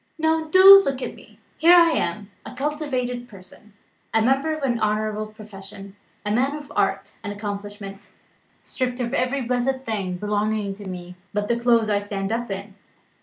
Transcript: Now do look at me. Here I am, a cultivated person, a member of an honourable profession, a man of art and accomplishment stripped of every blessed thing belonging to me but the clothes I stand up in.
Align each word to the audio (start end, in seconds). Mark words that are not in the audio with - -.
Now 0.17 0.45
do 0.45 0.81
look 0.83 0.99
at 1.03 1.13
me. 1.13 1.37
Here 1.59 1.75
I 1.75 1.91
am, 1.91 2.31
a 2.43 2.55
cultivated 2.55 3.29
person, 3.29 3.73
a 4.15 4.19
member 4.23 4.51
of 4.51 4.63
an 4.63 4.79
honourable 4.79 5.27
profession, 5.27 5.95
a 6.25 6.31
man 6.31 6.55
of 6.55 6.71
art 6.75 7.11
and 7.23 7.31
accomplishment 7.31 8.09
stripped 8.63 8.99
of 8.99 9.13
every 9.13 9.41
blessed 9.41 9.81
thing 9.85 10.17
belonging 10.17 10.73
to 10.73 10.87
me 10.89 11.17
but 11.35 11.47
the 11.47 11.59
clothes 11.59 11.91
I 11.91 11.99
stand 11.99 12.31
up 12.31 12.49
in. 12.49 12.73